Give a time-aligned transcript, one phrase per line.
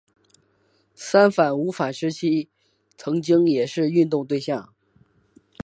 [0.95, 2.49] 三反五反时期
[2.97, 4.73] 曾经也是运动对象。